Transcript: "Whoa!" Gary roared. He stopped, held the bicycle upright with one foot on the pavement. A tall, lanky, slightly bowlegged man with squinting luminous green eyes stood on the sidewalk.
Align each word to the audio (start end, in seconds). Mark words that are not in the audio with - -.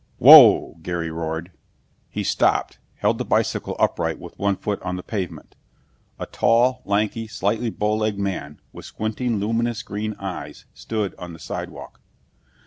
"Whoa!" 0.17 0.77
Gary 0.81 1.11
roared. 1.11 1.51
He 2.09 2.23
stopped, 2.23 2.79
held 2.95 3.19
the 3.19 3.23
bicycle 3.23 3.75
upright 3.77 4.17
with 4.17 4.39
one 4.39 4.55
foot 4.55 4.81
on 4.81 4.95
the 4.95 5.03
pavement. 5.03 5.55
A 6.17 6.25
tall, 6.25 6.81
lanky, 6.85 7.27
slightly 7.27 7.69
bowlegged 7.69 8.17
man 8.17 8.59
with 8.73 8.85
squinting 8.85 9.39
luminous 9.39 9.83
green 9.83 10.15
eyes 10.15 10.65
stood 10.73 11.13
on 11.19 11.33
the 11.33 11.39
sidewalk. 11.39 12.01